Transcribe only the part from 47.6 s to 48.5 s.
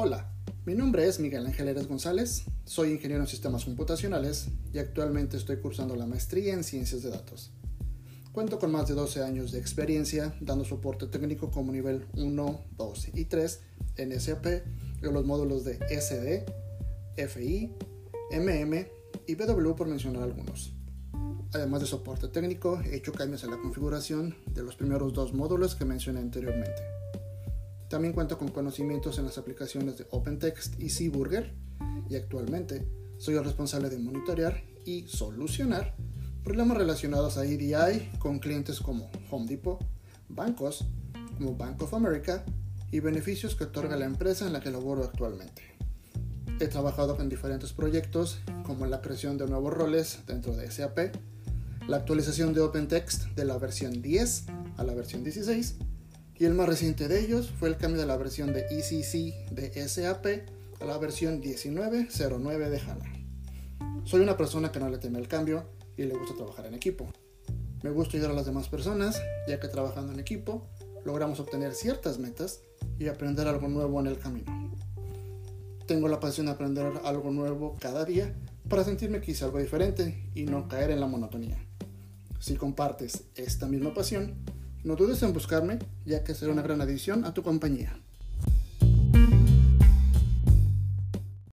proyectos